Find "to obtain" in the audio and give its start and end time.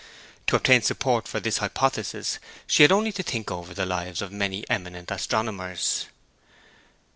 0.47-0.81